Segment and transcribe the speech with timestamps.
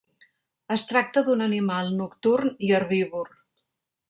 [0.75, 3.31] Es tracta d'un animal nocturn i herbívor.